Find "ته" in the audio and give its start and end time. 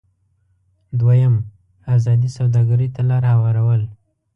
2.95-3.01